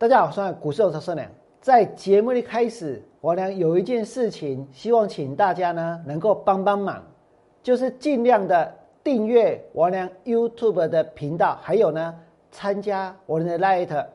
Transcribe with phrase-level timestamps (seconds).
[0.00, 1.28] 大家好，我是股市有车良。
[1.60, 7.04] 在节目的开始，我呢有一件事情，希望请大家呢能够帮帮忙，
[7.62, 8.74] 就是尽量的
[9.04, 12.14] 订阅我娘 YouTube 的频道，还有呢
[12.50, 14.06] 参加我的 Light，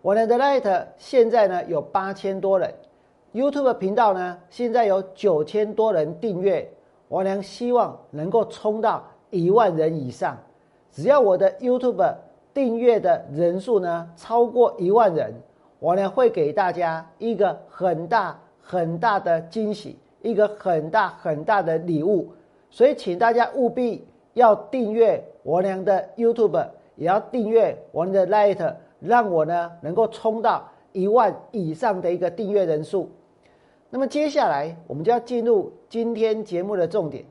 [0.00, 2.72] 我的 Light 现在呢有八千多人
[3.34, 6.66] ，YouTube 频道呢现在有九千多人订阅，
[7.08, 10.34] 我娘希望能够冲到一万人以上，
[10.90, 12.14] 只要我的 YouTube
[12.56, 15.30] 订阅的人数呢超过一万人。
[15.78, 22.32] 我呢会给大家一个很大很大的惊喜，一个很大很大的礼物，
[22.70, 33.10] 所以请大家务必要订阅我娘的 YouTube，也要订阅我们的 Light，让我呢能够冲到一万以上的一个订阅人数。
[33.90, 37.22] 那么接下来我们就要进入今天节目的重点。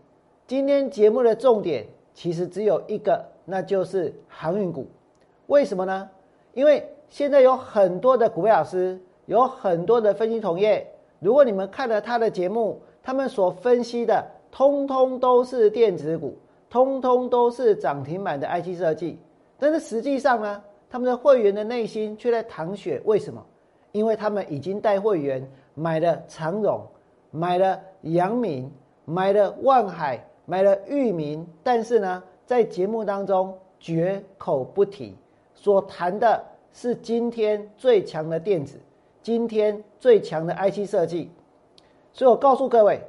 [0.45, 4.85] 今天节目的重点其实只有一个，那就是航运股。
[5.47, 6.09] 为什么呢？
[6.53, 10.85] 因为现在有很多的股票老师，有很多的分析同业。
[11.19, 16.37] 如果你们看了他的节目，他们所分析的，通通都是电子股，
[16.69, 19.19] 通通都是涨停板的 IC 设计。
[19.57, 23.01] 但是实际上呢，他们的会员的内心却在淌血。
[23.05, 23.43] 为什么？
[23.91, 26.85] 因为他们已经带会员买了长荣，
[27.31, 28.69] 买了阳明，
[29.05, 31.47] 买了万海，买了域名。
[31.63, 35.15] 但是呢，在节目当中绝口不提，
[35.55, 36.43] 所谈的。
[36.77, 38.77] 是今天最强的电子，
[39.23, 41.31] 今天最强的 IC 设计，
[42.11, 42.99] 所以我告诉各位，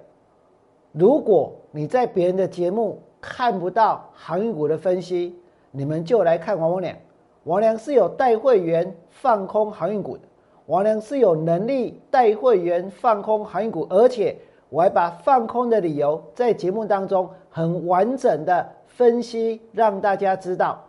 [0.93, 5.37] 如果你在别人的节目看不到航运股的分析，
[5.73, 6.97] 你们就来看王王良。
[7.43, 10.23] 王良是有带会员放空航运股的，
[10.67, 14.37] 王良是有能力带会员放空航运股，而且
[14.69, 20.86] 我还把放空的理由在节目当中很完整的分析，让大家知道。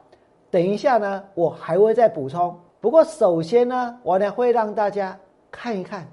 [0.49, 2.57] 等一下呢，我还会再补充。
[2.79, 5.17] 不过，首先呢，我呢会让大家
[5.51, 6.07] 看一看，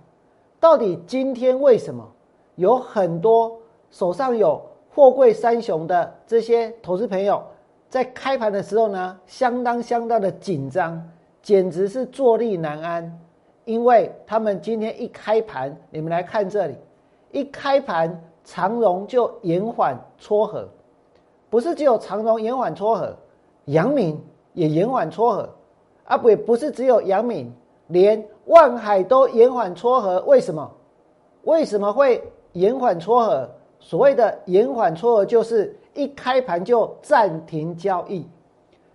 [0.59, 2.05] 到底今天为什么？
[2.57, 3.57] 有很多
[3.91, 7.43] 手上有货柜三雄的这些投资朋友，
[7.89, 11.03] 在开盘的时候呢，相当相当的紧张，
[11.43, 13.21] 简直是坐立难安，
[13.65, 16.77] 因为他们今天一开盘，你们来看这里，
[17.31, 20.69] 一开盘长荣就延缓撮合，
[21.51, 23.17] 不是只有长荣延缓撮合，
[23.67, 24.21] 阳明
[24.55, 25.49] 也延缓撮合。
[26.05, 27.53] 啊不，不是只有杨敏，
[27.89, 30.25] 连万海都延缓撮合。
[30.27, 30.71] 为什么？
[31.45, 32.23] 为什么会
[32.53, 33.51] 延缓撮合？
[33.79, 38.27] 所谓的延缓撮合，就是一开盘就暂停交易。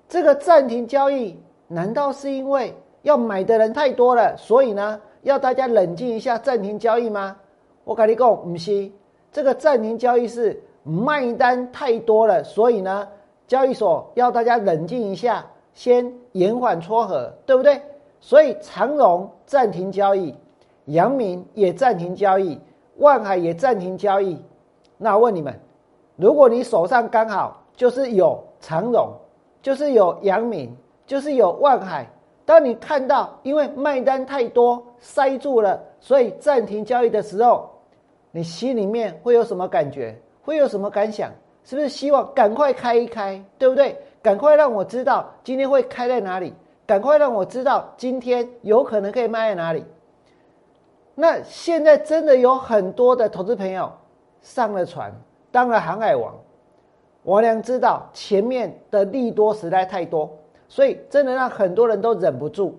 [0.08, 7.36] 这个暂停交易，难道是因为要买的人太多了，所以呢，要大家冷静一下暂停交易吗？
[7.84, 8.92] 我跟你讲，不是，
[9.32, 13.08] 这个暂停交易是卖单太多了，所以呢，
[13.50, 15.46] 交易所要大家冷静一下。
[15.74, 17.82] 先延缓撮合，对不对？
[18.20, 20.36] 所以长荣暂停交易，
[20.86, 22.60] 阳明也暂停交易，
[22.98, 24.38] 万海也暂停交易。
[24.98, 25.58] 那问你们，
[26.18, 29.14] 如果你手上刚好就是有长荣，
[29.62, 32.06] 就是有阳明，就是有万海，
[32.44, 37.70] 当你看到因为卖单太多塞住了，所以暂停交易的时候，
[38.32, 40.20] 你心里面会有什么感觉？
[40.42, 41.32] 会有什么感想？
[41.70, 43.96] 是不是希望赶快开一开，对不对？
[44.24, 46.52] 赶快让我知道今天会开在哪里，
[46.88, 49.86] 赶快让我知道今天有可能可以卖在哪里。
[51.14, 53.92] 那现在真的有很多的投资朋友
[54.42, 55.14] 上了船，
[55.52, 56.34] 当了航海王。
[57.22, 60.28] 我良知道前面的利多实在太多，
[60.68, 62.76] 所以真的让很多人都忍不住。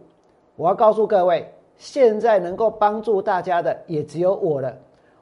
[0.57, 4.75] 我要告诉各位，现在能够帮助大家的也只有我了。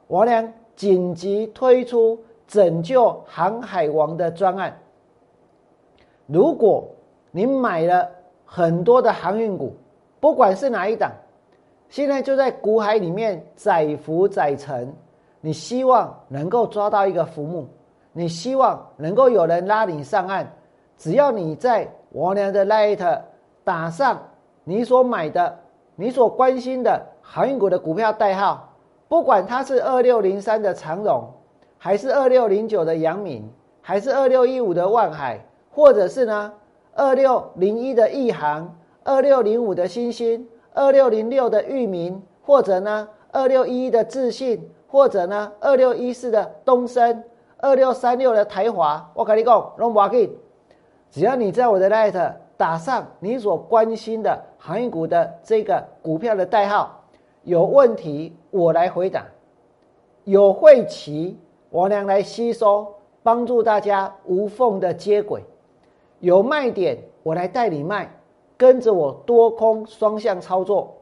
[0.07, 2.19] 我良紧急推出
[2.49, 4.75] 拯救航海王的专案。
[6.25, 6.83] 如果
[7.29, 8.09] 你买了
[8.43, 9.71] 很多的航运股，
[10.19, 11.11] 不管是哪一档，
[11.89, 14.91] 现在就在股海里面载浮载沉，
[15.41, 17.67] 你希望能够抓到一个浮木，
[18.13, 20.51] 你希望能够有人拉你上岸，
[20.97, 23.21] 只要你在我娘的 Light
[23.63, 24.19] 打上
[24.63, 25.55] 你所买的、
[25.95, 28.67] 你所关心的航运股的股票代号，
[29.07, 31.31] 不管它是二六零三的长荣，
[31.79, 33.49] 还是二六零九的阳明，
[33.81, 35.43] 还是二六一五的万海。
[35.71, 36.51] 或者是呢，
[36.93, 47.23] 二六零一的亿航，二六零五的星星，二六零六的域名，或者呢，二六一一的自信，或者呢，二六一四的东升，
[47.57, 50.29] 二六三六的台华，我跟你讲，龙华 K，
[51.11, 57.03] 只要你在我的 Light 打上你所关心的航运股的这个股票的代号，
[57.43, 59.23] 有问题我来回答，
[60.25, 61.37] 有晦气
[61.69, 65.43] 我俩来吸收，帮助大家无缝的接轨。
[66.19, 68.05] 有卖点，我来带你卖；
[68.57, 70.95] 跟着我多空双向操作。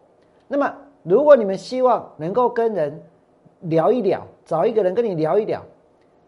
[0.47, 0.73] 那么，
[1.03, 3.01] 如果你们希望能够跟人
[3.61, 5.63] 聊一聊，找一个人跟你聊一聊，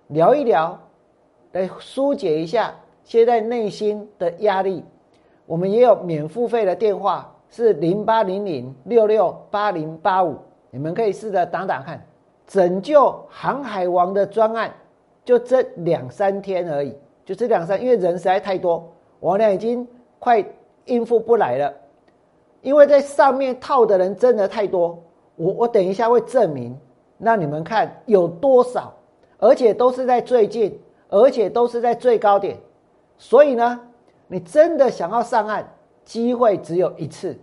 [0.08, 0.80] 聊一聊，
[1.52, 4.84] 来疏解一下现在内心的压力，
[5.46, 10.38] 我们也有免付费的电话，是零八零零六六八零八五，
[10.72, 12.02] 你们可以试着打打看。
[12.50, 14.74] 拯救航海王的专案，
[15.24, 19.88] 就这两三天而已，就这两三，因为人实在太多，我俩已经
[20.18, 20.44] 快
[20.86, 21.72] 应付不来了。
[22.64, 24.98] 因为在上面套的人真的太多，
[25.36, 26.76] 我我等一下会证明，
[27.20, 28.92] 让你们看有多少，
[29.38, 32.58] 而且都是在最近，而且都是在最高点。
[33.20, 33.80] 所以呢，
[34.26, 35.72] 你真的想要上岸，
[36.04, 37.38] 机会只有一次。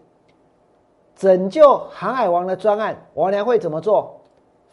[1.15, 4.16] 拯救航海王的专案，王良会怎么做？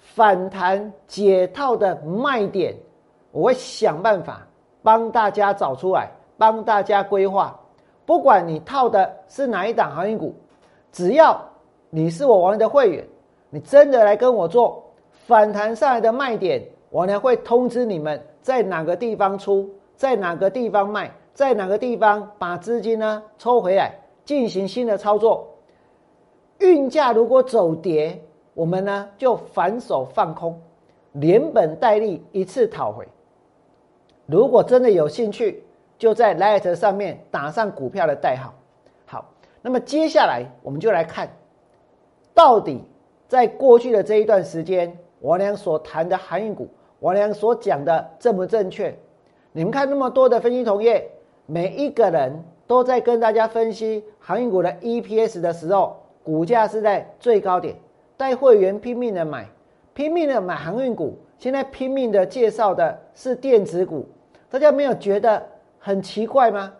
[0.04, 2.76] 反弹解套的卖点，
[3.32, 4.46] 我会想办法
[4.84, 7.58] 帮大家找出来，帮大家规划。
[8.06, 10.36] 不管你套的是哪一档航运股，
[10.92, 11.42] 只要
[11.90, 13.08] 你是我王的会员，
[13.50, 25.48] 你真的来跟我做反弹上来的卖点，我呢会通知你们在哪个地方出，在哪个地方卖，在哪个地方把资金呢抽回来进行新的操作。
[26.60, 28.22] 运价如果走跌。
[28.54, 30.62] 我们呢就反手放空，
[31.14, 33.08] 连本带利一次讨回。
[34.26, 35.64] 如果真的有兴趣，
[35.98, 38.54] 就在 Light 上面打上股票的代号。
[39.06, 39.26] 好，
[39.62, 41.30] 那么接下来我们就来看，
[42.34, 42.84] 到底
[43.28, 46.68] 在过去的这一段时间，王良所谈的航运股，
[47.00, 48.96] 王良所讲的正不正确？
[49.52, 51.10] 你们看那么多的分析同业，
[51.46, 57.76] 每一个人都在跟大家分析航运股的 EPS 的时候，股价是在最高点。
[58.24, 59.46] 带会员拼命的买，
[59.94, 64.08] 拼命的买航运股，现在拼命的介绍的是电子股，
[64.50, 65.46] 大家没有觉得
[65.78, 66.74] 很奇怪吗？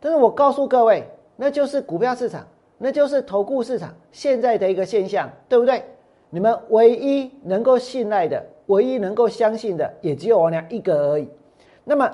[0.00, 2.44] 但是我告诉各位，那就是股票市场，
[2.76, 5.80] 那就是投顾市场现在的一个现象，对不对？
[6.28, 11.28] 你们唯一能够信赖的，唯一能够相信的，也只有我俩一个而已。
[11.84, 12.10] 那么，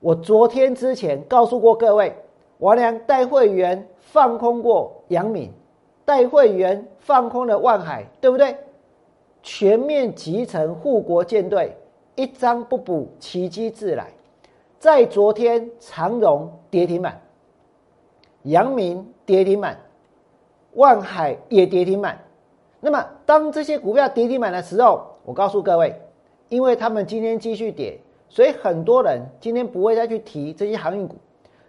[0.00, 2.14] 我昨天之前告诉过各位，
[2.58, 5.50] 我俩带会员放空过杨敏。
[6.08, 8.56] 带会员放空了万海，对不对？
[9.42, 11.76] 全面集成护国舰队，
[12.14, 14.10] 一张不补，奇迹自来。
[14.78, 17.20] 在昨天，长荣跌停板，
[18.44, 19.78] 阳明跌停板，
[20.72, 22.18] 万海也跌停板。
[22.80, 25.94] 那么，当这些股票跌停板的时候，我告诉各位，
[26.48, 28.00] 因为他们今天继续跌，
[28.30, 31.16] 所以很多人今天不会再去提这些航运股。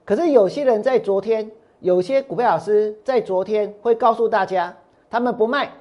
[0.06, 1.52] 可是有些人在昨天。
[1.82, 4.76] 有些股票老师在昨天会告诉大家，
[5.10, 5.72] 他们不卖，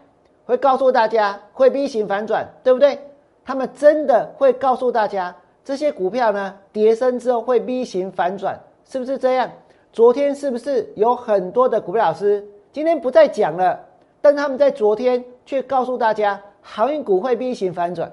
[0.45, 2.97] 会告诉大家会 V 型反转，对不对？
[3.45, 5.35] 他们真的会告诉大家，
[5.65, 9.51] 这些股票呢，跌升之后会 V 型反转，是不是这样？
[9.93, 13.81] 昨天是不是有很多的股票老师今天不再讲了？
[14.21, 18.13] 但他们在昨天却告诉大家，航运股会 V 型反转。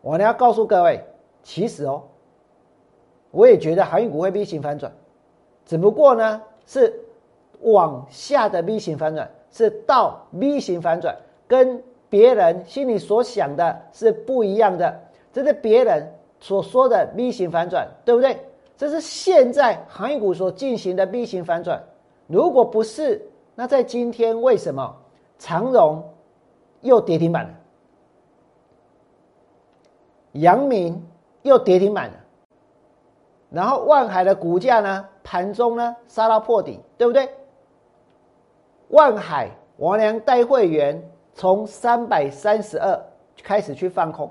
[0.00, 1.04] 我呢要告诉各位，
[1.42, 2.02] 其实哦，
[3.30, 4.90] 我也觉得航运股会 V 型反转，
[5.66, 6.98] 只不过呢是。
[7.62, 11.16] 往下的 V 型反转是到 V 型反转，
[11.46, 15.00] 跟别人心里所想的是不一样的。
[15.32, 18.38] 这是别人所说的 V 型反转，对不对？
[18.76, 21.82] 这是现在航运股所进行的 V 型反转。
[22.26, 23.20] 如果不是，
[23.54, 24.96] 那在今天为什么
[25.38, 26.02] 长荣
[26.80, 27.50] 又跌停板了？
[30.32, 31.04] 阳明
[31.42, 32.14] 又跌停板了？
[33.50, 35.06] 然后万海的股价呢？
[35.22, 37.28] 盘中呢杀到破底，对不对？
[38.90, 41.00] 万海王良带会员
[41.32, 43.00] 从三百三十二
[43.42, 44.30] 开始去放空，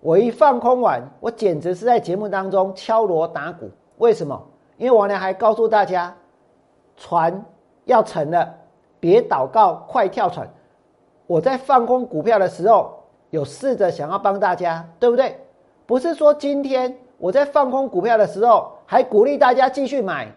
[0.00, 3.68] 我一放空完，我简直是在节目当中敲锣打鼓。
[3.98, 4.40] 为什么？
[4.76, 6.14] 因为王良还告诉大家，
[6.96, 7.44] 船
[7.84, 8.54] 要沉了，
[9.00, 10.48] 别祷告，快跳船。
[11.26, 15.38] 我在放空股票的时候，有试着想要帮大家，对不对？
[15.86, 20.28] 不是说今天我在放空股票的时候，还鼓励大家继续买，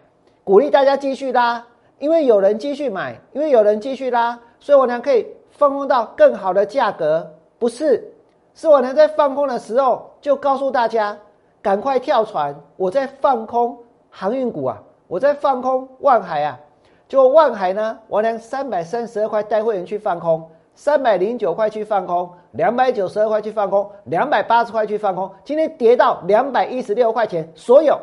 [0.42, 1.64] 鼓励大家继续拉。
[2.00, 7.30] 因为有人继续买，因为有人继续拉，所以我娘可以放空到更好的价格。
[7.58, 8.10] 不是，
[8.54, 11.16] 是我娘在放空的时候就告诉大家，
[11.60, 12.58] 赶快跳船。
[12.76, 13.78] 我在放空
[14.08, 16.58] 航运股啊，我在放空万海啊。
[17.06, 25.30] 就万海呢，我娘三百三十二块带会员去放空，三百零九块去放空，两百九十二块去放空，两百八十块去放空。
[25.44, 27.98] 今天跌到两百一十六块钱，所有。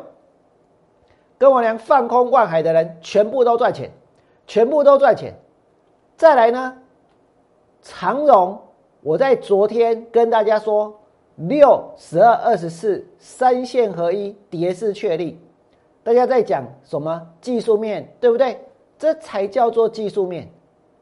[1.38, 3.90] 跟我俩放空万海的人全部都赚钱，
[4.46, 5.32] 全部都赚钱。
[6.16, 6.76] 再来呢，
[7.80, 8.60] 长荣，
[9.00, 10.92] 我在昨天跟大家说，
[11.36, 15.40] 六十二二十四三线合一，跌势确立。
[16.02, 18.58] 大家在讲什么技术面，对不对？
[18.98, 20.50] 这才叫做技术面。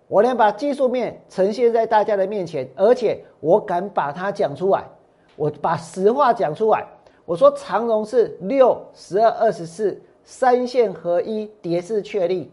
[0.08, 4.84] 我能把技术面呈现在大家的面前，而且我敢把它讲出来，
[5.34, 6.86] 我把实话讲出来。
[7.24, 12.50] 我说长荣是六十二二十四三线合一跌势确立，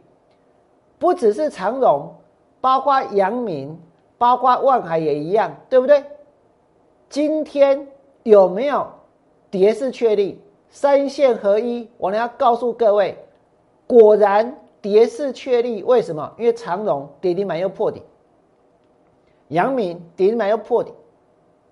[0.98, 2.16] 不只是长荣，
[2.62, 3.78] 包括阳明，
[4.18, 6.02] 包括万海也一样，对不对？
[7.10, 7.86] 今天
[8.24, 8.88] 有没有
[9.52, 10.42] 跌势确立？
[10.70, 13.18] 三线合一，我呢要告诉各位，
[13.86, 14.58] 果然。
[14.84, 16.34] 跌势确立，为什么？
[16.38, 18.04] 因为长荣跌停板又破底，
[19.48, 20.92] 阳明跌停板又破底，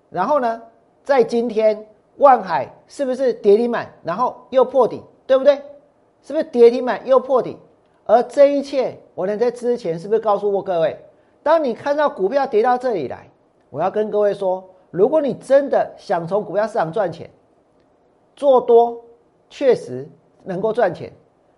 [0.08, 0.62] 然后呢，
[1.04, 5.60] 在今天万海是不是跌停板，然后又破底，对不对？
[6.22, 7.58] 是不是跌停板又破底？
[8.04, 10.98] 而这一切，我能在之前是不是告诉过各位？
[11.42, 13.28] 当你看到股票跌到这里来，
[13.70, 17.30] 我要跟各位说，如果你真的想从股票市场赚钱，
[18.36, 19.04] 做多
[19.50, 20.08] 确实
[20.44, 21.12] 能够赚钱。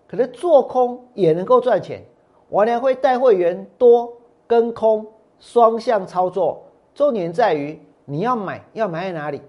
[0.07, 2.03] 可是做空也能够赚钱，
[2.47, 4.13] 我呢会带会员多
[4.45, 5.05] 跟空
[5.39, 9.41] 双向操作，重点在于你要买要买在哪里，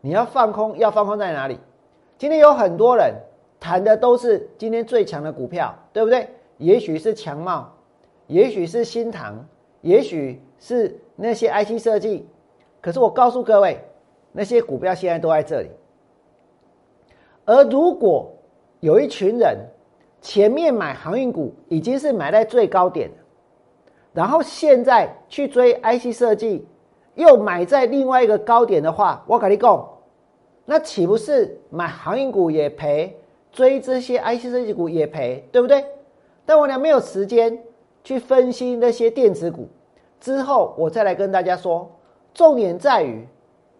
[0.00, 1.58] 你要放空要放空在哪里。
[2.16, 3.12] 今天有很多人
[3.64, 6.28] 谈的都是今天最强的股票，对不对？
[6.58, 7.72] 也许是强茂，
[8.26, 9.42] 也许是新唐，
[9.80, 12.28] 也许是那些 IC 设计。
[12.82, 13.82] 可是我告诉各位，
[14.32, 15.70] 那些股票现在都在这里。
[17.46, 18.30] 而如果
[18.80, 19.56] 有一群人，
[20.20, 23.10] 前面买航运股已经是买在最高点
[24.12, 26.68] 然后现在去追 IC 设计，
[27.14, 29.88] 又买在另外一个高点的话，我跟你讲，
[30.66, 33.18] 那岂不是买航运股也赔，
[33.54, 35.86] 追这些 IC 设计股也赔，对不对？
[36.44, 37.62] 但我俩没有时间
[38.02, 39.68] 去分析那些电子股，
[40.20, 41.90] 之后我再来跟大家说。
[42.34, 43.28] 重点在于，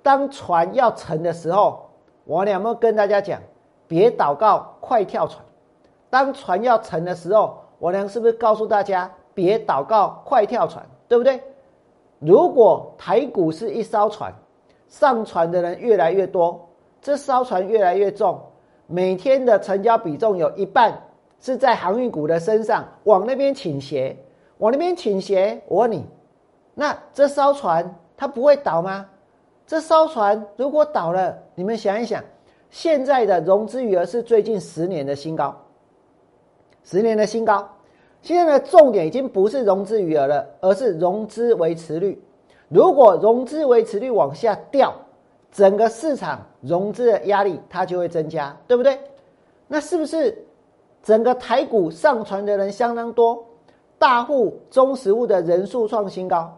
[0.00, 1.90] 当船要沉的时候，
[2.24, 3.40] 我俩没跟大家讲，
[3.88, 5.44] 别祷告，快跳船。
[6.08, 11.42] 当船要沉的时候，我娘是不是告诉大家别祷告，快跳船，对不对？
[12.20, 14.32] 如果台股是一艘船，
[14.86, 16.68] 上船的人越来越多，
[17.02, 18.40] 这艘船越来越重，
[18.86, 21.00] 每天的成交比重有一半
[21.40, 24.16] 是在航运股的身上，往那边倾斜，
[24.58, 25.60] 往那边倾斜。
[25.66, 26.04] 我问你，
[26.74, 29.06] 那这艘船它不会倒吗？
[29.66, 32.22] 这艘船如果倒了，你们想一想，
[32.70, 35.54] 现在的融资余额是最近十年的新高。
[36.82, 37.66] 十年的新高，
[38.20, 42.22] 现在的重点已经不是融资余额了，而是融资维持率。
[42.68, 44.94] 如果融资维持率往下掉，
[45.54, 48.98] 整个市场融资的压力它就会增加，对不对？
[49.68, 50.36] 那是不是
[51.00, 53.46] 整个台股上传的人相当多，
[53.96, 56.52] 大户、中实物的人数创新高，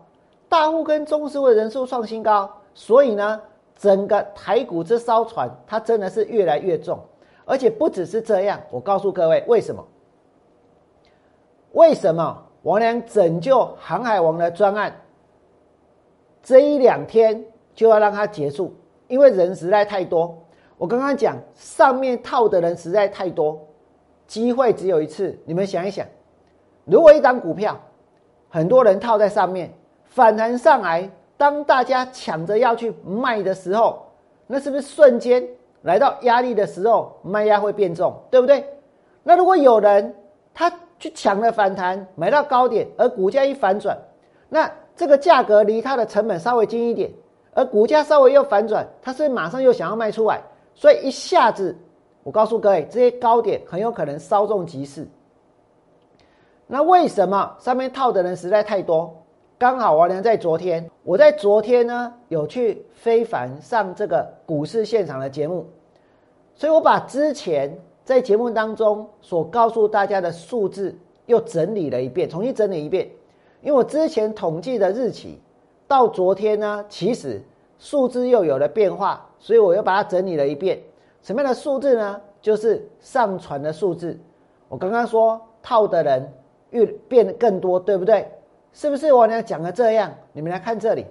[0.49, 3.39] 大户跟中实物的人数创新高，所以呢，
[3.77, 6.99] 整个台股这艘船它真的是越来越重，
[7.45, 9.87] 而且不只是这样，我告诉各位为什么？
[11.73, 14.91] 为什么我俩拯救航海王的专案，
[16.43, 18.75] 这一两天就要让它结束？
[19.09, 20.37] 因为人实在太多。
[20.79, 23.59] 我刚刚讲上面套的人实在太多，
[24.27, 25.39] 机会只有一次。
[25.45, 26.07] 你们想一想，
[26.85, 27.81] 如果一张股票
[28.49, 29.73] 很多人套在上面，
[30.05, 34.07] 反弹上来，当大家抢着要去卖的时候，
[34.47, 35.47] 那是不是瞬间
[35.83, 38.65] 来到压力的时候，卖压会变重，对不对？
[39.23, 40.15] 那如果有人
[40.55, 40.73] 他。
[40.99, 43.95] 去抢了反弹，买到高点，而股价一反转，
[44.49, 47.11] 那这个价格离它的成本稍微近一点，
[47.57, 50.43] 而股价稍微又反转，它是马上又想要卖出来，
[50.75, 51.75] 所以一下子，
[52.23, 55.09] 我告诉各位，这些高点很有可能稍纵即逝。
[56.67, 59.13] 那为什么上面套的人实在太多？
[59.59, 65.67] 刚好我呢在昨天，我在昨天呢有去非凡上这个股市现场的节目，
[66.55, 67.77] 所以我把之前。
[68.07, 70.97] 在节目当中所告诉大家的数字
[71.27, 73.05] 又整理了一遍，重新整理一遍。
[73.63, 75.41] 因为我之前统计的日期
[75.89, 77.43] 到昨天呢，其实
[77.79, 80.81] 数字又有了变化，所以我又把它整理了一遍。
[81.23, 82.21] 什么样的数字呢？
[82.41, 84.19] 就是上传的数字。
[84.69, 86.33] 我刚刚说套的人
[86.71, 88.29] 越变得更多，对不对？
[88.73, 90.13] 是不是我呢讲的这样？
[90.33, 91.07] 你们来看这里，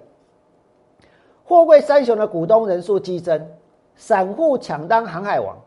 [1.44, 3.48] 货柜三雄的股东人数激增，
[3.96, 5.58] 散户抢当航海王。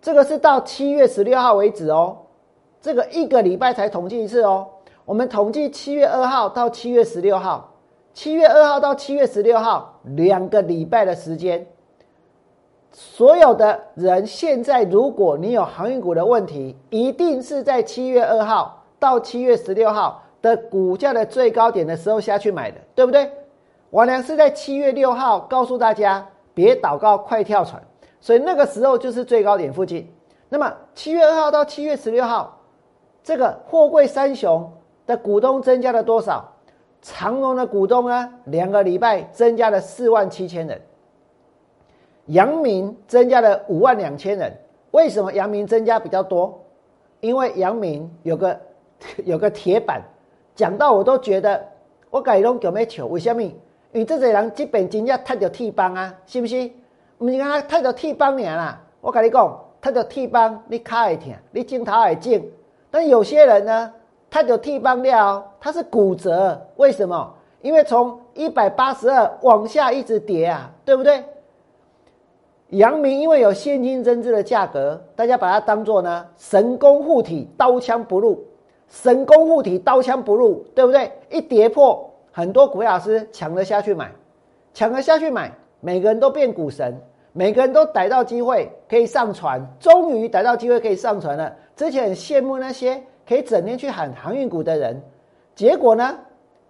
[0.00, 2.16] 这个是到七月十六号为止哦，
[2.80, 4.66] 这个一个礼拜才统计一次哦。
[5.04, 7.74] 我们统计七月二号到七月十六号，
[8.18, 11.64] 七月二号到七月十六号两个礼拜的时间，
[12.90, 23.30] 所有的人现在如果你有航运股的问题，一定是在七月二号到七月十六号的股价的最高点的时候下去买的，对不对？
[23.88, 27.80] 我娘是在七月六号告诉大家，别祷告，快跳船。
[28.20, 30.12] 所以那个时候就是最高点附近。
[30.48, 32.58] 那么七月二号到七月十六号
[33.22, 34.72] 这个货柜三雄
[35.06, 36.54] 的股东增加了多少？
[37.00, 40.80] 长荣的股东呢，两个礼拜增加了四万七千人，
[42.26, 44.52] 阳明增加了五万两千人。
[44.90, 46.64] 为什么阳明增加比较多？
[47.20, 48.60] 因为阳明有个
[49.24, 50.02] 有个铁板，
[50.54, 51.64] 讲到我都觉得
[52.10, 53.06] 我改拢叫咩球？
[53.06, 53.42] 为什么？
[53.42, 56.70] 因为这些人基本真正踢到铁棒啊，是不是？
[57.18, 58.80] 唔是讲踢到铁棒尔啦。
[59.00, 62.50] 我跟你讲，踢到铁棒，你卡会疼，你镜头会镜。
[62.90, 63.92] 但有些人呢？
[64.30, 67.34] 他就替帮料，他是骨折，为什么？
[67.62, 71.24] 因为从一百八十二往下一直跌啊，对不对？
[72.68, 78.44] 阳明因为有现金增值的价格，大家把它当做呢神功护体，刀枪不入，
[78.88, 81.10] 神功护体，刀枪不入，对不对？
[81.30, 84.12] 一跌破，很多股老师抢了下去买，
[84.72, 86.96] 抢了下去买，每个人都变股神，
[87.32, 91.52] 每个人都逮到机会可以上船，终于逮到机会可以上船了。
[91.74, 93.02] 之前很羡慕那些。
[93.28, 95.02] 可以整天去喊航运股的人，
[95.54, 96.18] 结果呢？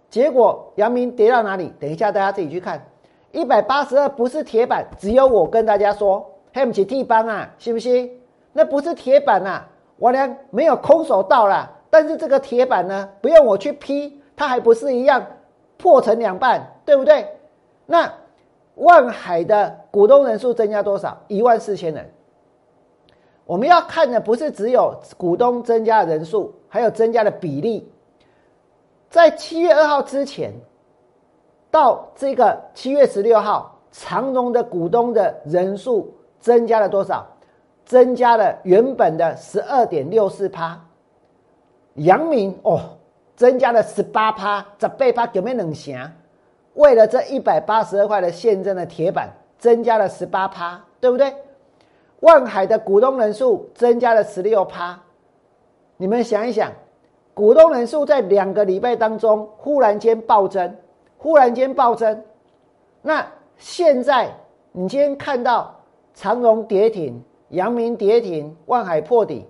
[0.09, 1.71] 结果阳明跌到哪里？
[1.79, 2.83] 等一下大家自己去看。
[3.31, 8.11] 一百八十二不是铁板，只有我跟大家说，黑不起地方啊，信不信？
[8.51, 9.63] 那不是铁板呐，
[9.97, 11.71] 我俩没有空手道啦。
[11.89, 15.25] 但是这个铁板呢，不用我去劈，它还不是一样
[15.77, 17.25] 破成两半，对不对？
[17.85, 18.11] 那
[18.75, 21.17] 万海的股东人数增加多少？
[21.27, 22.09] 一万四千人。
[23.49, 27.91] 我们要看的不是只有股东增加的人数，还有增加的比例。
[29.09, 30.53] 在七月二号之前，
[31.71, 37.25] 到这个七月十六号，长荣的股东的人数增加了多少？
[37.85, 40.79] 增加了原本的十二点六四趴。
[41.95, 42.79] 阳明哦，
[43.35, 46.11] 增加了十八趴，十倍趴有没有冷霞？
[46.75, 49.27] 为了这一百八十二块的现增的铁板，
[49.57, 51.33] 增加了十八趴，对不对？
[52.21, 54.99] 万海的股东人数增加了十六趴，
[55.97, 56.71] 你们想一想，
[57.33, 60.75] 股东人数在两个礼拜当中忽然间暴增，
[61.17, 62.23] 忽然间暴增，
[63.01, 63.25] 那
[63.57, 64.33] 现在
[64.71, 65.73] 你今天看到
[66.13, 69.47] 长荣跌停、阳明跌停、万海破底，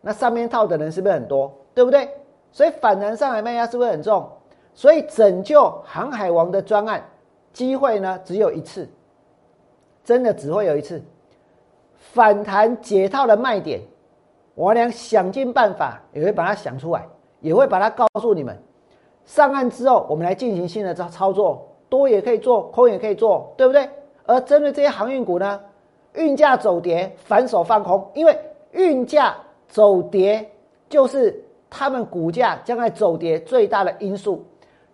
[0.00, 1.52] 那上面套的人是不是很多？
[1.74, 2.08] 对不对？
[2.50, 4.28] 所以反弹上来卖压是不是很重？
[4.74, 7.04] 所以拯救航海王的专案
[7.52, 8.88] 机会呢，只有一次，
[10.02, 11.00] 真的只会有一次。
[11.98, 13.80] 反弹解套的卖点，
[14.54, 17.06] 我俩想尽办法也会把它想出来，
[17.40, 18.56] 也会把它告诉你们。
[19.24, 23.88] 上岸之后，我们来进行新的操操作，多也可以做，空也可以做，对不对？
[24.24, 25.60] 而针对这些航运股呢，
[26.14, 28.38] 运价走跌，反手放空，因为
[28.72, 29.36] 运价
[29.68, 30.50] 走跌
[30.88, 34.44] 就是他们股价将来走跌最大的因素，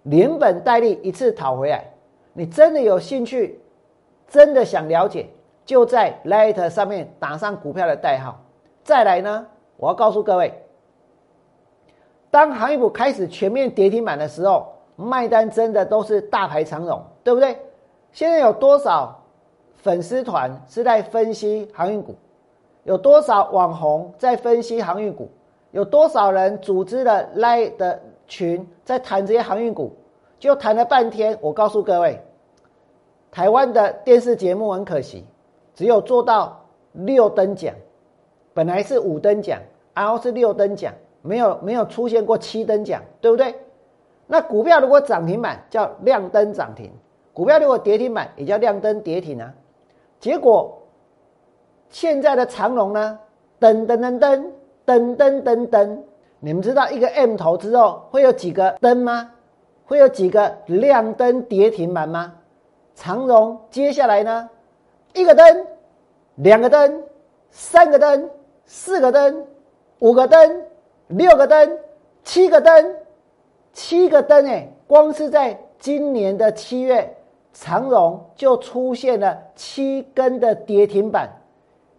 [0.02, 1.84] 连本带利一次讨回来。
[2.32, 3.60] 你真的有兴趣，
[4.26, 5.28] 真的想了解？
[5.64, 8.40] 就在 Light 上面打上股票的代号。
[8.82, 9.46] 再来呢，
[9.76, 10.52] 我要告诉各位，
[12.30, 17.56] 当航运股开始全面跌停板的时候，卖单真的都是大牌长龙，对不对？
[18.12, 19.22] 现在有多少
[19.74, 22.14] 粉丝团是在分析航运股？
[22.84, 25.30] 有多少网红在分析航运股？
[25.70, 29.96] 有多少人组织了 Light 的群在谈这些航运股？
[30.38, 32.22] 就谈了半天，我告诉各位，
[33.32, 35.24] 台湾的电视节目很可惜。
[35.74, 37.74] 只有做到六等奖，
[38.52, 39.60] 本来是五等奖，
[39.92, 43.54] 然后是六等奖，没有没有出现过七等奖，对不对？
[44.26, 46.90] 那股票如果涨停板叫亮灯涨停，
[47.32, 49.52] 股票如果跌停板也叫亮灯跌停啊。
[50.20, 50.80] 结果
[51.90, 53.18] 现在的长龙呢，
[53.60, 54.46] 噔噔噔噔
[54.86, 55.98] 噔噔噔噔，
[56.40, 59.30] 你们知道一个 M 头之后会有几个灯吗？
[59.86, 62.32] 会有几个亮灯跌停板吗？
[62.94, 64.48] 长荣接下来呢？
[65.14, 65.66] 一个灯，
[66.34, 67.02] 两个灯，
[67.50, 68.28] 三个灯，
[68.66, 69.46] 四个灯，
[70.00, 70.62] 五个灯，
[71.06, 71.78] 六个灯，
[72.24, 72.96] 七个灯，
[73.72, 74.68] 七个灯哎！
[74.88, 77.16] 光是在今年的七月，
[77.52, 81.30] 长荣就出现了七根的跌停板。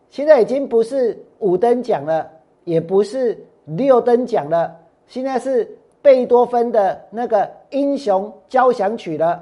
[0.09, 2.29] 现在已经不是五灯奖了，
[2.65, 4.75] 也不是六灯奖了，
[5.07, 9.41] 现在是贝多芬的那个英雄交响曲了。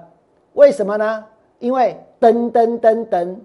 [0.54, 1.26] 为什么呢？
[1.58, 3.36] 因为噔噔噔噔。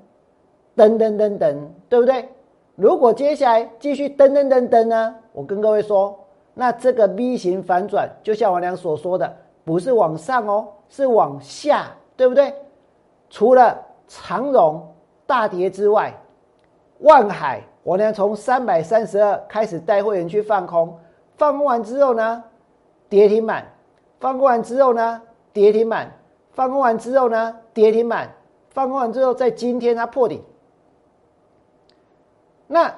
[0.79, 1.57] 噔噔噔噔，
[1.89, 2.29] 对不对？
[2.77, 5.13] 如果接下来继续噔噔噔噔呢？
[5.33, 6.17] 我跟各位说，
[6.55, 12.55] 那这个 V 型反转，就像王良所说的，不是往上哦，是往下，对不对？
[13.29, 14.95] 除了长荣
[15.27, 16.15] 大跌之外，
[17.01, 20.97] 万海，我良从三百三十二开始带会员去放空，
[21.37, 22.45] 放空完之后呢，
[23.09, 23.65] 跌停板；
[24.21, 25.21] 放空完之后呢，
[25.53, 26.07] 跌停板；
[26.53, 28.29] 放空完之后呢，跌停板；
[28.71, 30.45] 放空完之后，在今天它破底。
[32.69, 32.95] 那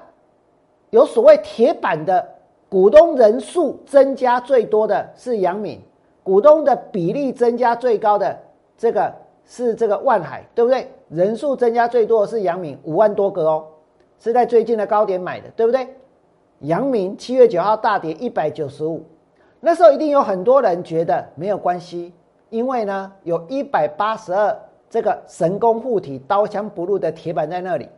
[0.90, 2.28] 有所谓铁板的
[2.68, 5.80] 股东人数增加最多的是杨敏，
[6.22, 8.38] 股东的比例增加最高的
[8.76, 9.14] 这个
[9.46, 10.90] 是这个万海，对不对？
[11.08, 13.64] 人数增加最多的是杨敏，五万多个哦，
[14.18, 15.88] 是在最近的高点买的，对不对？
[16.60, 19.04] 杨敏七月九号大跌一百九十五，
[19.60, 22.12] 那时候一定有很多人觉得没有关系，
[22.50, 24.56] 因为呢有一百八十二
[24.88, 27.88] 这个神功护体、刀枪不入的铁板在那里。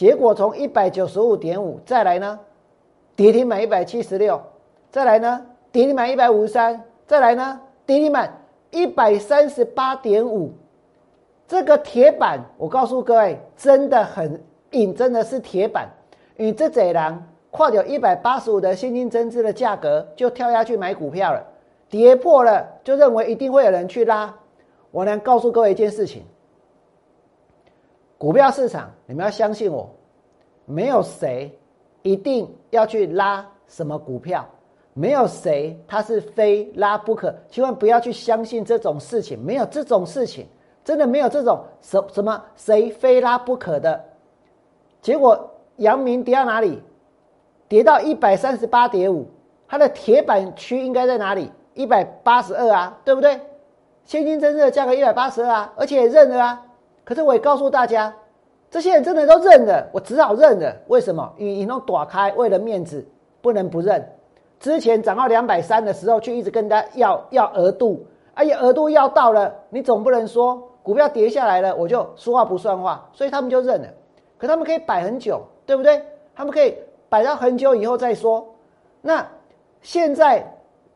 [0.00, 2.40] 结果从一百九十五点五再来呢，
[3.14, 4.40] 跌停满一百七十六，
[4.90, 8.32] 再来呢跌停满一百五十三，再来呢跌停满
[8.70, 10.54] 一百三十八点五。
[11.46, 15.86] 这个铁板，我告诉各位，真的很硬，真的是铁板。
[16.38, 21.44] 与这贼狼跨掉一百八十五的现金增资的价格，就跳下去买股票了，
[21.90, 24.34] 跌破了，就认为一定会有人去拉。
[24.92, 26.22] 我能告诉各位一件事情。
[28.20, 29.88] 股票市场，你们要相信我，
[30.66, 31.58] 没有谁
[32.02, 34.46] 一定要去拉什么股票，
[34.92, 40.46] 没有谁他是非拉不可，千万不要去相信这种事情，没有这种事情，
[40.84, 44.04] 真的没有这种什什么谁非拉不可的。
[45.00, 46.82] 结果阳明跌到哪里？
[47.68, 49.26] 跌到一百三十八点五，
[49.66, 51.50] 它的铁板区应该在哪里？
[51.72, 53.40] 一百八十二啊，对不对？
[54.04, 56.66] 现金真正的价格一百八十二啊，而且也认了啊。
[57.04, 58.14] 可是我也告诉大家，
[58.70, 60.76] 这些人真的都认了，我只好认了。
[60.88, 61.32] 为什么？
[61.36, 63.04] 因为弄躲开，为了面子
[63.40, 64.06] 不能不认。
[64.60, 73.88] 之前涨到两百三的时候，却一直跟他要要额度，哎呀，额度要到了，你总不能说股票跌下来了，我就说话不算话，所以他们就认了。
[74.38, 76.02] 可他们可以摆很久，对不对？
[76.34, 76.76] 他们可以
[77.08, 78.46] 摆到很久以后再说。
[79.00, 79.26] 那
[79.82, 80.44] 现在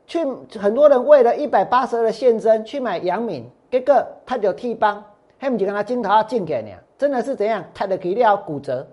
[0.07, 0.25] 去
[0.59, 3.95] 很多人为了一百八十二的现增去买阳明，结果
[4.27, 5.03] 他就替帮。
[5.45, 7.63] M 就跟他镜头要进给你，真的是怎样？
[7.75, 8.87] 他的体力要骨折，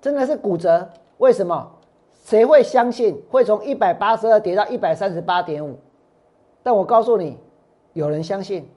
[0.00, 0.88] 真的是骨折。
[1.18, 1.70] 为什么？
[2.24, 5.78] 谁会相信会从一百八十二跌到一百三十八点五？
[6.64, 7.38] 但我告诉你，
[7.92, 8.68] 有人相信，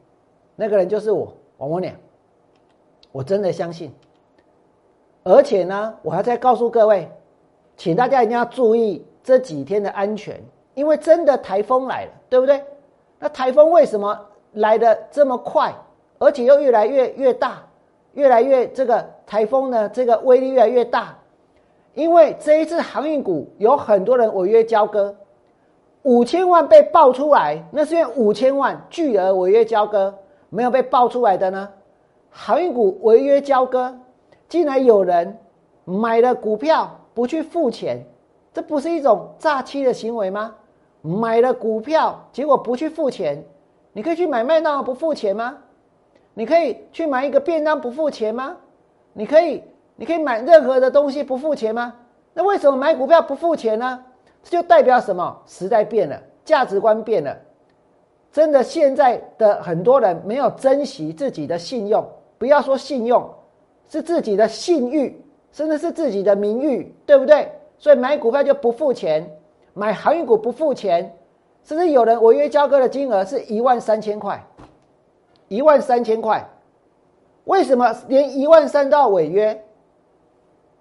[0.55, 1.95] 那个人就是我，王文良。
[3.11, 3.91] 我真的相信。
[5.23, 7.09] 而且呢，我还在告诉各位，
[7.75, 10.39] 请大家一定要注意这几天的安全，
[10.75, 12.63] 因为真的台风来了，对不对？
[13.17, 14.15] 那台风为什么
[14.51, 15.73] 来的这么快？
[16.19, 17.63] 而且又越来越越大，
[18.13, 21.15] 越来越这个台风呢，这个威力越来越大。
[21.93, 25.15] 因为这一次航运股有很多人违约交割，
[26.03, 30.13] 五千万被爆出来，那是因为五千万巨额违约交割
[30.49, 31.67] 没有被爆出来的呢。
[32.29, 33.97] 航运股违约交割，
[34.47, 35.37] 竟然有人
[35.85, 38.05] 买了股票不去付钱，
[38.53, 40.53] 这不是一种诈欺的行为吗？
[41.01, 43.43] 买了股票结果不去付钱，
[43.91, 45.57] 你可以去买卖，那不付钱吗？
[46.37, 48.55] 你可以去买一个便当不付钱吗？
[49.11, 49.63] 你可以，
[49.95, 51.95] 你可以买任何的东西不付钱吗？
[52.31, 54.03] 那为什么买股票不付钱呢？
[54.43, 55.35] 这就代表什么？
[55.47, 57.35] 时代变了，价值观变了。
[58.31, 63.27] 真的，现在的很多人没有珍惜自己的信用，不要说信用，
[63.89, 65.19] 是自己的信誉，
[65.51, 67.51] 甚至是自己的名誉，对不对？
[67.79, 69.27] 所以买股票就不付钱，
[69.73, 71.17] 买航运股不付钱，
[71.63, 74.39] 甚至有人违约交割的金额是一万三千块。
[75.47, 76.45] 一万三千块，
[77.45, 79.63] 为什么连一万三都要违约？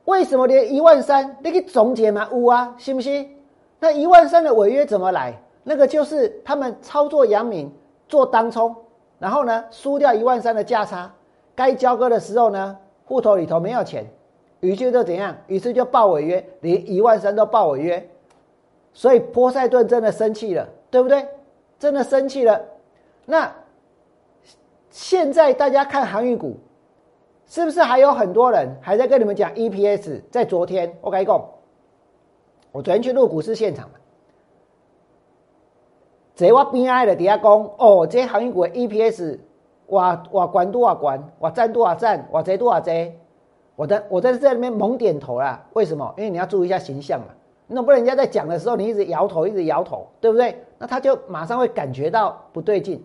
[0.04, 1.36] 为什么连一万三？
[1.42, 2.28] 你可以总结吗？
[2.32, 3.36] 五啊，信不信？
[3.78, 5.34] 那一万三的违约怎么来？
[5.62, 7.72] 那个就是他们操作阳明
[8.08, 8.74] 做当冲，
[9.18, 11.12] 然后呢输掉一万三的价差，
[11.54, 14.04] 该交割的时候呢户头里头没有钱，
[14.60, 15.36] 于是就怎样？
[15.46, 18.08] 于是就报违约，连一万三都报违约，
[18.92, 21.26] 所以波塞顿真的生气了，对不对？
[21.78, 22.60] 真的生气了，
[23.24, 23.52] 那。
[24.96, 26.56] 现在大家看航运股，
[27.44, 30.22] 是不是还有很多人还在跟你们讲 EPS？
[30.30, 31.38] 在昨天，我跟你讲，
[32.72, 33.96] 我昨天去录股市现场嘛，
[36.34, 39.38] 在我边爱的底下讲，哦，这些航运股的 EPS，
[39.84, 43.14] 我我管多少管，我占多少占，我这多少这，
[43.76, 45.62] 我在我在这里面猛点头啦。
[45.74, 46.14] 为什么？
[46.16, 47.26] 因为你要注意一下形象嘛，
[47.66, 50.58] 你总不能人家在讲的时候你一直摇头，一直摇头，对不对？
[50.78, 53.04] 那他就马上会感觉到不对劲。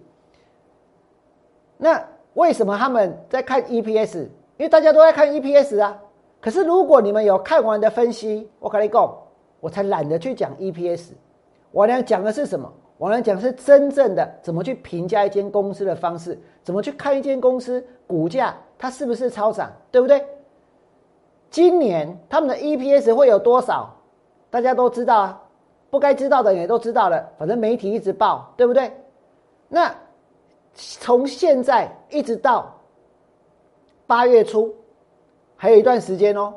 [1.83, 1.99] 那
[2.35, 4.19] 为什么他们在看 EPS？
[4.57, 5.97] 因为大家都在看 EPS 啊。
[6.39, 9.17] 可是如果你们有看完的分析，我跟你讲，
[9.59, 11.13] 我才懒得去讲 EPS。
[11.71, 12.71] 我俩讲的是什么？
[12.99, 20.23] 我俩讲是真正的怎么去评价一间公司的方式，怎么去看一间公司股价它是不是超涨，对不对？
[21.49, 23.91] 今年他们的 EPS 会有多少？
[24.51, 25.41] 大家都知道啊，
[25.89, 27.27] 不该知道的也都知道了。
[27.39, 28.93] 反正媒体一直报，对不对？
[29.67, 29.91] 那。
[30.73, 32.79] 从现在一直到
[34.07, 34.73] 八月初，
[35.55, 36.53] 还有一段时间哦。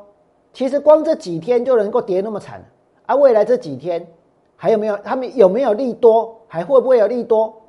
[0.53, 2.63] 其实光这几天就能够跌那么惨，
[3.05, 4.07] 啊，未来这几天
[4.55, 4.95] 还有没有？
[4.97, 6.41] 他们有没有利多？
[6.47, 7.61] 还会不会有利多？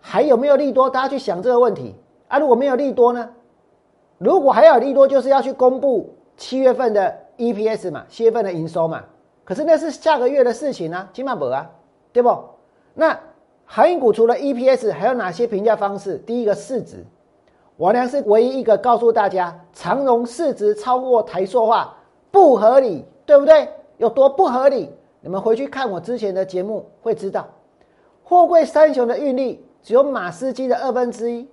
[0.00, 0.88] 还有没有利多？
[0.88, 1.94] 大家去想这个问题
[2.28, 2.38] 啊！
[2.38, 3.30] 如果没有利多呢？
[4.18, 9.04] 如果还有利多，就是要去公布七月份的 EPS 嘛，七月份的营收嘛。
[9.44, 11.70] 可是那是下个月的事情啊，起码不啊，
[12.12, 12.36] 对不？
[12.94, 13.18] 那
[13.74, 16.18] 航运股除了 EPS，还有哪些评价方式？
[16.26, 17.02] 第一个市值，
[17.78, 21.96] 王良是唯一一个告诉大家，长荣市值超过台塑化
[22.30, 23.66] 不合理，对不对？
[23.96, 24.90] 有多不合理？
[25.22, 27.48] 你们回去看我之前的节目会知道，
[28.22, 31.48] 货柜三雄的运力只有马斯基的二分之一，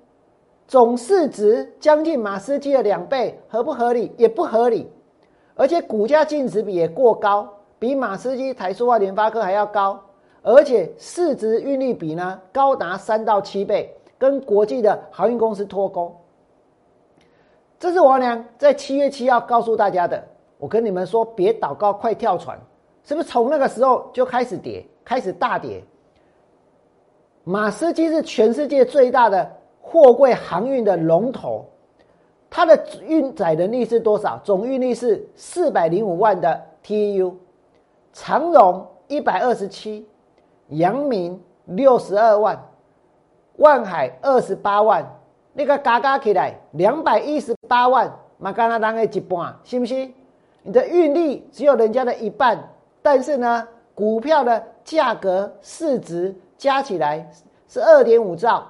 [0.68, 4.12] 总市值将近马斯基的两倍，合不合理？
[4.18, 4.92] 也不合理，
[5.56, 7.48] 而且股价净值比也过高。
[7.80, 9.98] 比马斯基、台塑化、联发科还要高，
[10.42, 16.16] 而且市值运力比呢高达三到七倍，跟国际的航运公司脱钩。
[17.80, 20.22] 这是王良在七月七号告诉大家的。
[20.58, 22.60] 我跟你们说，别祷告，快跳船！
[23.06, 25.82] 是不是从那个时候就开始跌，开始大跌？
[27.46, 29.50] 马斯基是全世界最大的
[29.82, 31.66] 货柜航运的龙头，
[32.50, 34.38] 它的运载能力是多少？
[34.44, 37.34] 总运力是四百零五万的 TEU。
[38.12, 40.06] 长荣一百二十七，
[40.70, 42.60] 阳明六十二万，
[43.58, 45.06] 万海二十八万，
[45.54, 50.14] 那个加加起来两百一十八万，马加拿大的一半，信不信？
[50.62, 52.70] 你的运力只有人家的一半，
[53.02, 57.30] 但是呢，股票的价格市值加起来
[57.68, 58.66] 是二点五兆，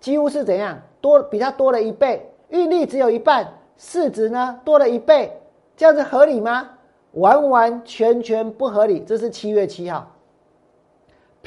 [0.00, 3.46] 几乎是怎样多比它多了一倍，运力只有一半，
[3.76, 5.40] 市值呢多了一倍，
[5.76, 6.70] 这样子合理吗？
[7.12, 10.06] 完完全全不合理，这是七月七号。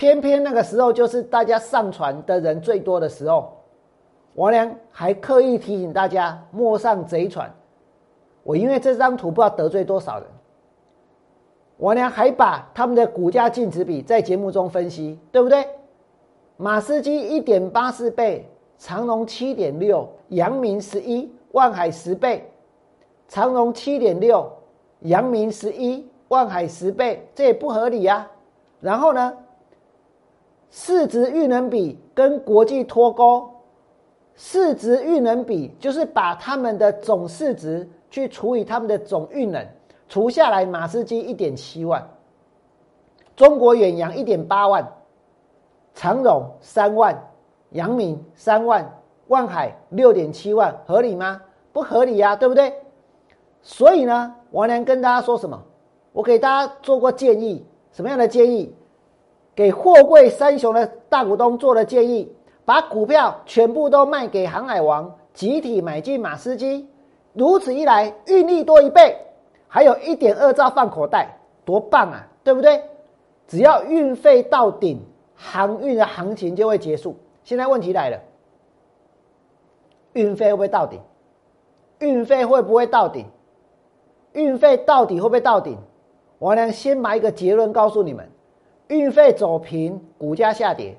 [0.01, 3.55] 偏偏那个时候就是大家上船的人最多的时候，
[4.33, 7.53] 王良还刻意提醒大家莫上贼船。
[8.41, 10.27] 我因为这张图不知道得罪多少人，
[11.77, 15.67] 王良还把他们的股价净值比在节目中分析，对不对？
[16.57, 22.51] 马斯基一点八四倍，长隆七点六，阳明十一，万海十倍，
[23.27, 24.51] 长隆七点六。
[25.01, 28.27] 阳明十一，万海十倍，这也不合理呀。
[28.79, 29.31] 然后呢，
[30.71, 33.47] 市值运能比跟国际脱钩，
[34.35, 39.63] 市值运能比就是把他们的总市值去除以他们的总运能，
[40.07, 42.09] 除下来，马士基一点七万，
[43.35, 44.89] 中国远洋一点八万，
[45.93, 47.21] 长荣三万，
[47.71, 48.89] 阳明三万，
[49.27, 51.41] 万海六点七万，合理吗？
[51.73, 52.73] 不合理呀，对不对？
[53.61, 54.35] 所以呢。
[54.51, 55.63] 王良跟大家说什么？
[56.11, 58.75] 我给大家做过建议，什么样的建议？
[59.55, 62.33] 给货柜三雄的大股东做了建议，
[62.65, 66.87] 把股票全部都卖给航海王，集体买进马斯基。
[67.33, 69.17] 如此一来，运力多一倍，
[69.67, 72.81] 还有一点二兆放口袋，多棒啊，对不对？
[73.47, 74.99] 只要运费到顶，
[75.35, 77.15] 航运的行情就会结束。
[77.43, 78.17] 现在问题来了，
[80.13, 80.99] 运费会不会到顶？
[81.99, 83.25] 运费会不会到顶？
[84.33, 85.77] 运费到底会不会到顶？
[86.39, 88.29] 我呢先把一个结论告诉你们：
[88.91, 90.93] 运费走平，股价下跌；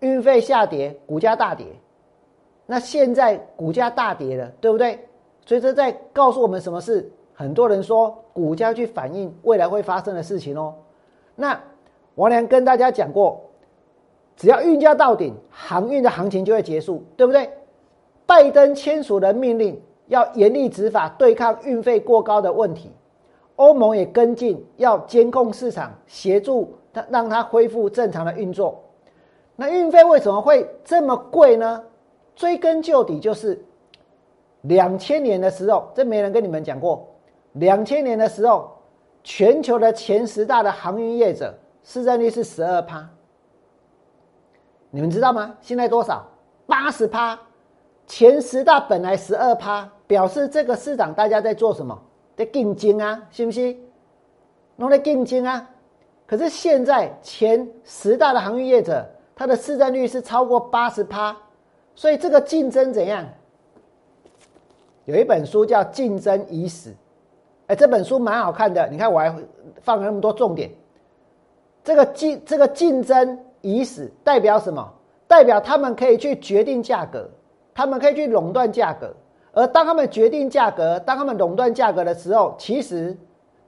[0.00, 1.66] 运费下跌，股价大跌。
[2.66, 5.08] 那现在股价大跌了，对不对？
[5.46, 7.10] 所以这在告诉我们什么事？
[7.32, 10.74] 很多人说股价去反映未来会发生的事情哦。
[11.34, 11.58] 那
[12.16, 13.40] 王良跟大家讲过，
[14.36, 17.50] 只要运价到顶，航运的行情就会结束，对不对？
[18.26, 19.80] 拜登签署的命令。
[20.08, 22.90] 要严厉执法，对抗运费过高的问题。
[23.56, 28.82] 欧盟也跟进，要监控市场，协助它让它恢复正常的运作。
[29.56, 31.84] 那运费为什么会这么贵呢？
[32.34, 33.62] 追根究底，就是
[34.62, 37.06] 两千年的时候，这没人跟你们讲过。
[37.52, 38.72] 两千年的时候，
[39.22, 43.06] 全球的前十大的航运业者市占率是十二趴，
[44.90, 45.54] 你们知道吗？
[45.60, 46.26] 现在多少？
[46.66, 47.38] 八十趴。
[48.06, 51.96] 前十大本来十二趴，表示这个市场大家在做什么？
[52.36, 53.80] 在竞争啊，信不信？
[54.76, 55.68] 弄在竞争啊！
[56.26, 61.36] 可是现在前十大的航运业者，它的市占率是超过八十趴，
[61.94, 63.26] 所以这个竞争怎样？
[65.04, 66.90] 有一本书叫《竞争已死》，
[67.66, 68.88] 哎，这本书蛮好看的。
[68.88, 69.34] 你看我还
[69.82, 70.70] 放了那么多重点。
[71.84, 74.92] 这个竞这个竞争已死代表什么？
[75.28, 77.28] 代表他们可以去决定价格。
[77.74, 79.14] 他们可以去垄断价格，
[79.52, 83.16] 而当他们决定价格、当他们垄断价格的时候，其实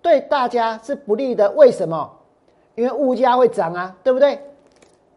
[0.00, 1.50] 对大家是不利的。
[1.52, 2.10] 为什么？
[2.74, 4.36] 因为物价会涨啊，对不对？《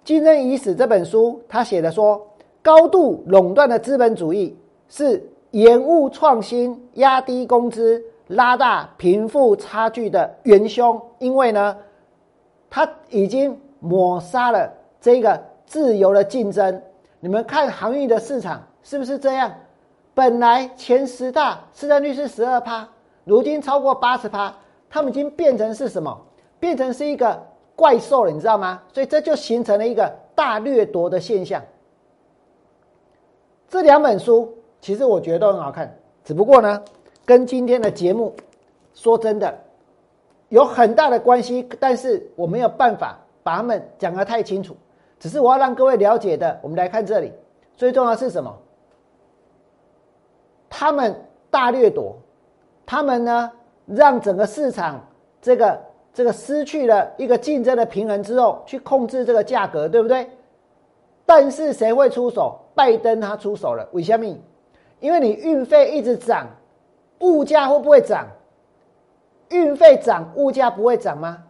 [0.03, 2.21] 竞争已死》这本书他写的说，
[2.61, 4.55] 高度垄断的资本主义
[4.89, 11.75] 是延误创新、压低工资、拉大贫富差距的元凶，因为呢，
[12.69, 16.81] 它已经抹杀了这个自由的竞争。
[17.19, 19.51] 你们看航运的市场是不是这样？
[20.17, 22.89] 本来前十大市占率是十二趴，
[23.23, 24.51] 如今超过八十趴，
[24.89, 26.19] 他们已经变成是什么？
[26.59, 27.39] 变成是一个
[27.75, 28.81] 怪兽了，你知道吗？
[28.91, 31.61] 所以这就形成了一个大掠夺的现象。
[33.69, 34.51] 这两本书
[34.81, 36.83] 其实我觉得都很好看，只不过呢，
[37.23, 38.35] 跟今天的节目
[38.95, 39.55] 说真的
[40.49, 44.75] 有很大的关系，但是我没有办法把他们讲得太清楚。
[45.19, 47.31] 只是我要让各位了解的，我们来看这里，
[47.75, 48.51] 最重要是什么？
[50.69, 51.15] 他们
[51.49, 52.15] 大掠夺，
[52.85, 53.51] 他们呢
[53.85, 55.05] 让整个市场
[55.41, 55.79] 这个
[56.13, 60.29] 这个失去了一个竞争的平衡之后，去控制这个价格，对不对？
[61.25, 62.59] 但是谁会出手？
[62.73, 64.25] 拜登他出手了，为什么？
[64.99, 66.47] 因为你运费一直涨，
[67.19, 68.27] 物价会不会涨？
[69.49, 71.43] 运费涨，物价不会涨吗？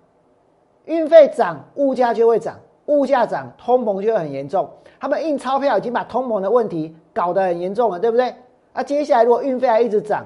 [0.85, 4.69] 运费涨，物价就会涨，物价涨，通膨就会很严重。
[4.99, 8.33] 他们印钞票已经把通膨的问题搞得很严重了，对不对？
[8.77, 10.23] 那接下来如果运费还一直涨，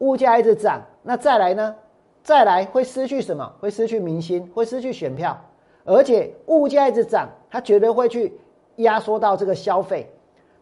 [0.00, 1.74] 物价一直涨，那再来呢？
[2.22, 3.50] 再来会失去什么？
[3.58, 5.40] 会失去民心，会失去选票，
[5.86, 8.38] 而且物价一直涨，它绝对会去
[8.76, 10.06] 压缩到这个消费。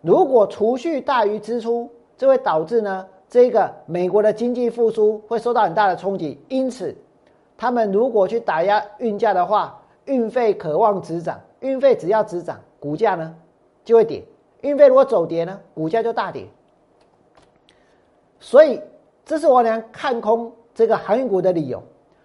[0.02, 6.40] 如果储蓄大于支出，这会导致呢这个美国的经济复苏会受到很大的冲击。
[6.46, 6.96] 因此，
[7.57, 13.35] 他们如果去打压运价的话，运费渴望止涨，运费只要止涨，股价呢
[13.85, 14.22] 就会跌；
[14.61, 16.46] 运费如果走跌呢，股价就大跌。
[18.42, 18.81] 所以，
[19.24, 21.81] 这是我俩看空这个航运股的理由。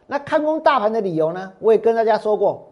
[0.08, 1.54] 那看空大盘的理由呢？
[1.60, 2.68] 我也跟大家说过，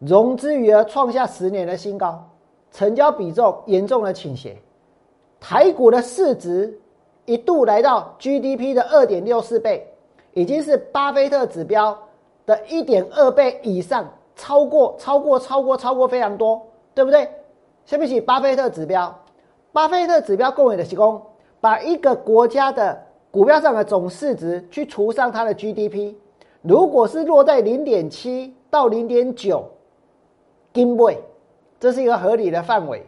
[0.00, 2.22] 融资余额创下十年的新高，
[2.70, 4.60] 成交比重严重的倾斜，
[5.40, 6.78] 台股的市值
[7.24, 9.90] 一度来到 GDP 的二点六四倍，
[10.34, 11.98] 已经是巴菲特指标
[12.44, 16.60] 的一点二倍以上，超过、超过、超过、超过非常多，
[16.94, 17.26] 对不对？
[17.86, 19.18] 对不起，巴菲特指标，
[19.72, 21.22] 巴菲特指标共有的提供。
[21.60, 22.98] 把一个国家的
[23.30, 26.14] 股票上的总市值去除上它的 GDP，
[26.62, 29.64] 如果是落在零点七到零点九，
[30.72, 31.18] 金位，
[31.78, 33.04] 这是一个合理的范围。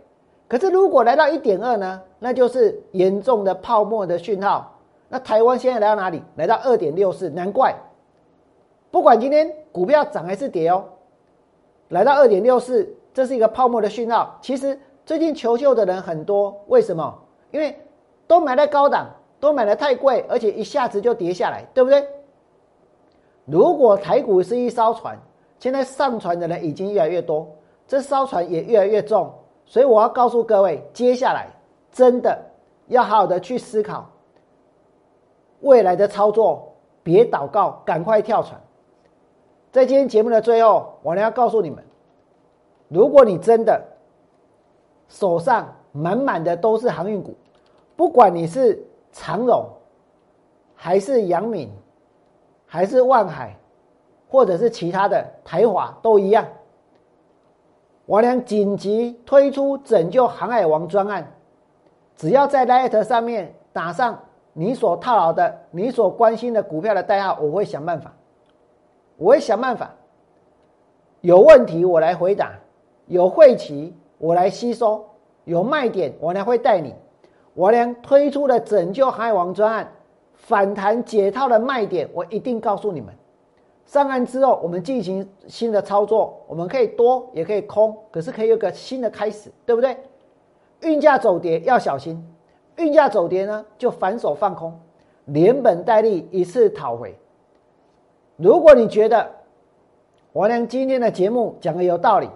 [0.48, 4.78] 可是如果来到一点二呢，那就是严重的泡沫的讯号。
[5.08, 6.22] 那台湾现在来到哪里？
[6.36, 7.74] 来到二点六四，难怪
[8.90, 10.84] 不管今天股票涨还是跌哦，
[11.88, 14.38] 来到二点六四，这是一个泡沫的讯号。
[14.40, 17.18] 其实最近求救的人很多，为什么？
[17.50, 17.74] 因为
[18.26, 19.06] 都买在高档，
[19.40, 22.06] 都买的太贵，而且一下子就跌下来，对不对？
[23.44, 25.18] 如果台股是一艘船，
[25.58, 27.48] 现在上船的人已经越来越多，
[27.86, 29.32] 这艘船也越来越重，
[29.66, 31.48] 所以我要告诉各位，接下来
[31.90, 32.38] 真的
[32.86, 34.08] 要好好的去思考
[35.60, 38.60] 未来的操作，别祷告，赶快跳船。
[39.70, 41.82] 在今天节目的最后，我呢要告诉你们，
[42.88, 43.82] 如果你真的
[45.08, 47.34] 手上满满的都是航运股，
[47.96, 49.66] 不管你是长荣，
[50.74, 51.70] 还是杨敏，
[52.66, 53.56] 还是万海，
[54.28, 56.46] 或者是其他的台华，都一样。
[58.06, 61.32] 我俩紧急推出拯救航海王专案，
[62.16, 64.18] 只要在 Light 上面打上
[64.52, 68.12] 你所套牢的、你所关心的股票的代号，我会想办法，
[69.16, 69.94] 我会想办法。
[71.20, 72.52] 有问题我来回答，
[73.06, 75.06] 有晦气我来吸收，
[75.44, 76.92] 有卖点我来会带你。
[77.54, 79.92] 我俩推出的拯救海王专案
[80.34, 83.14] 反弹解套的卖点，我一定告诉你们。
[83.84, 89.96] 上岸之后，我们进行新的操作，我们可以多也可以空，可是可以有个新的开始，对不对？
[90.80, 92.24] 运价走跌要小心，
[92.76, 94.72] 运价走跌呢就反手放空，
[95.26, 97.14] 连本带利一次讨回。
[98.36, 99.30] 如果你觉得
[100.32, 102.30] 王良今天的节目讲的有道理，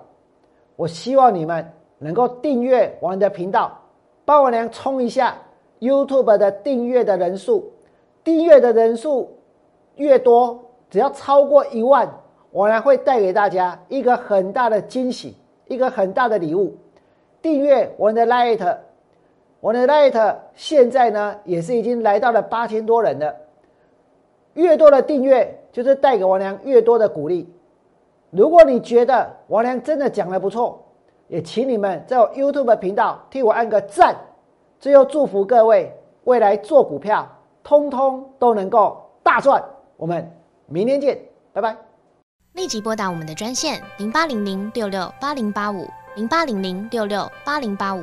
[0.76, 3.80] 我希望你们能够订阅王的频道。
[4.26, 5.38] 帮我娘冲一下
[5.80, 7.72] YouTube 的订阅的人数，
[8.22, 9.38] 订阅的人数
[9.94, 12.12] 越多，只要超过一万，
[12.50, 15.36] 我呢会带给大家一个很大的惊喜，
[15.68, 16.76] 一个很大的礼物。
[17.40, 18.78] 订阅我的 Light，
[19.60, 23.34] 我的 Light 现在呢也是已经来到了八千多人了。
[24.54, 27.48] 越多的订阅，就是带给王娘越多的鼓励。
[28.30, 30.82] 如果你觉得王娘真的讲的不错，
[31.28, 34.16] 也请你们在我 YouTube 频道替我按个赞，
[34.78, 35.92] 最后祝福各位
[36.24, 37.28] 未来做股票，
[37.62, 39.62] 通通都能够大赚。
[39.96, 40.30] 我们
[40.66, 41.18] 明天见，
[41.52, 41.76] 拜拜。
[42.54, 45.86] 立即拨打我们的专线零八零零六六八零八五。
[46.16, 48.02] 零八零零六六八零八五